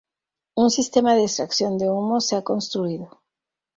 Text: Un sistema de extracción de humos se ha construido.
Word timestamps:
Un 0.55 0.71
sistema 0.71 1.13
de 1.13 1.21
extracción 1.25 1.77
de 1.77 1.87
humos 1.87 2.25
se 2.25 2.35
ha 2.35 2.41
construido. 2.43 3.21